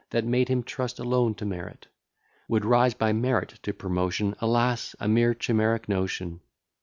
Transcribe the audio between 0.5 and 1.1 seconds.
trust